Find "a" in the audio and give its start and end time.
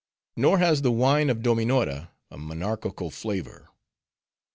2.31-2.37